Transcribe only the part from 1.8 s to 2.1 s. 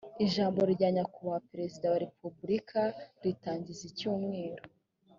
wa